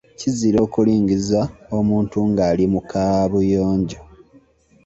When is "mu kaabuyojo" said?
2.73-3.99